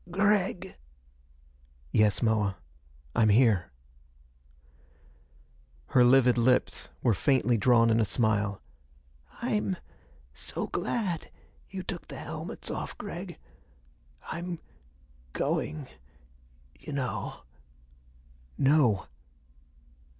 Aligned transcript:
"Gregg" 0.09 0.77
"Yes, 1.91 2.23
Moa, 2.23 2.57
I'm 3.13 3.29
here." 3.29 3.71
Her 5.89 6.03
livid 6.03 6.39
lips 6.39 6.89
were 7.03 7.13
faintly 7.13 7.55
drawn 7.55 7.91
in 7.91 7.99
a 7.99 8.03
smile. 8.03 8.63
"I'm 9.43 9.77
so 10.33 10.65
glad 10.65 11.29
you 11.69 11.83
took 11.83 12.07
the 12.07 12.17
helmets 12.17 12.71
off, 12.71 12.97
Gregg. 12.97 13.37
I'm 14.23 14.57
going 15.33 15.87
you 16.79 16.93
know." 16.93 17.41
"No!" 18.57 19.05